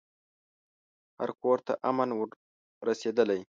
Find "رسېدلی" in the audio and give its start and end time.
2.87-3.41